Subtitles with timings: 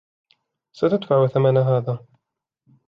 [0.75, 2.05] ستدفع ثمن هذا.